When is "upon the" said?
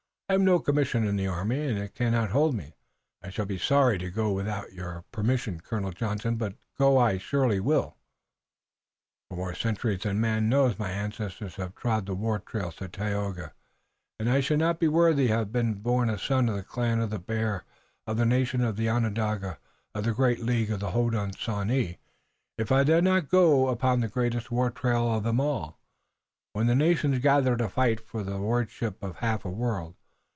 23.71-24.07